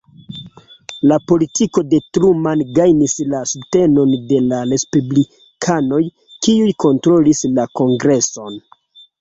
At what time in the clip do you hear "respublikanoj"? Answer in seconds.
4.73-6.01